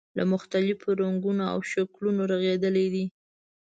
[0.17, 3.05] له مختلفو رنګونو او شکلونو رغېدلی دی.